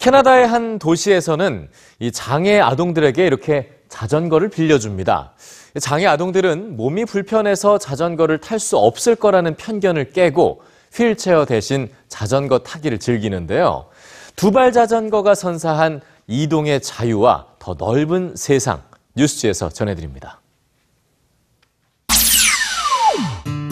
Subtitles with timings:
[0.00, 1.68] 캐나다의 한 도시에서는
[1.98, 5.34] 이 장애 아동들에게 이렇게 자전거를 빌려줍니다.
[5.78, 10.62] 장애 아동들은 몸이 불편해서 자전거를 탈 수 없을 거라는 편견을 깨고
[10.94, 13.86] 휠체어 대신 자전거 타기를 즐기는데요.
[14.36, 18.82] 두발 자전거가 선사한 이동의 자유와 더 넓은 세상
[19.16, 20.40] 뉴스지에서 전해드립니다.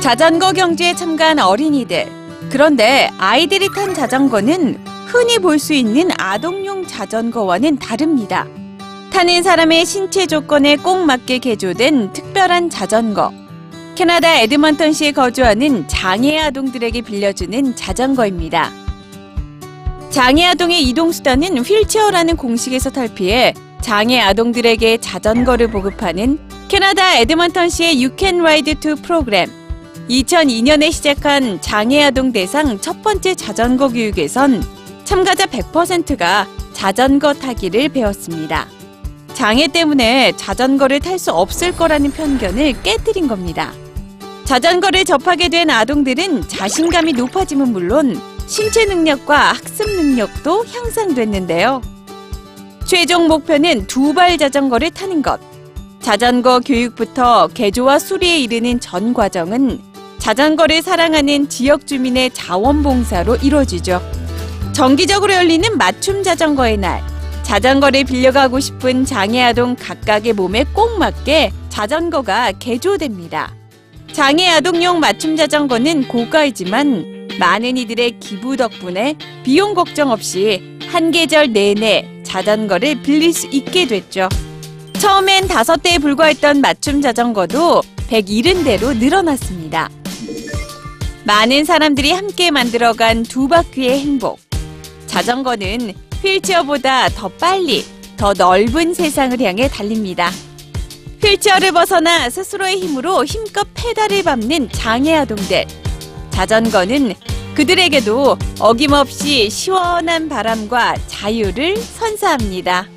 [0.00, 2.10] 자전거 경주에 참가한 어린이들.
[2.50, 8.48] 그런데 아이들이 탄 자전거는 흔히 볼 수 있는 아동용 자전거와는 다릅니다.
[9.12, 13.32] 타는 사람의 신체 조건에 꼭 맞게 개조된 특별한 자전거.
[13.94, 18.72] 캐나다 에드먼턴시에 거주하는 장애 아동들에게 빌려주는 자전거입니다.
[20.10, 28.74] 장애 아동의 이동 수단은 휠체어라는 공식에서 탈피해 장애 아동들에게 자전거를 보급하는 캐나다 에드먼턴시의 Can Ride
[28.80, 29.48] To 프로그램.
[30.10, 38.66] 2002년에 시작한 장애 아동 대상 첫 번째 자전거 교육에선 참가자 100%가 자전거 타기를 배웠습니다.
[39.34, 43.72] 장애 때문에 자전거를 탈 수 없을 거라는 편견을 깨뜨린 겁니다.
[44.44, 51.82] 자전거를 접하게 된 아동들은 자신감이 높아짐은 물론 신체 능력과 학습 능력도 향상됐는데요.
[52.86, 55.40] 최종 목표는 두 발 자전거를 타는 것.
[56.00, 59.80] 자전거 교육부터 개조와 수리에 이르는 전 과정은
[60.18, 64.00] 자전거를 사랑하는 지역 주민의 자원봉사로 이루어지죠.
[64.74, 67.00] 정기적으로 열리는 맞춤 자전거의 날.
[67.44, 73.54] 자전거를 빌려가고 싶은 장애아동 각각의 몸에 꼭 맞게 자전거가 개조됩니다.
[74.12, 79.14] 장애아동용 맞춤 자전거는 고가이지만 많은 이들의 기부 덕분에
[79.44, 84.28] 비용 걱정 없이 한 계절 내내 자전거를 빌릴 수 있게 됐죠.
[84.98, 89.88] 처음엔 다섯 대에 불과했던 맞춤 자전거도 170대로 늘어났습니다.
[91.24, 94.43] 많은 사람들이 함께 만들어간 두 바퀴의 행복.
[95.14, 95.94] 자전거는
[96.24, 97.84] 휠체어보다 더 빨리,
[98.16, 100.28] 더 넓은 세상을 향해 달립니다.
[101.22, 105.66] 휠체어를 벗어나 스스로의 힘으로 힘껏 페달을 밟는 장애 아동들.
[106.30, 107.14] 자전거는
[107.54, 112.88] 그들에게도 어김없이 시원한 바람과 자유를 선사합니다.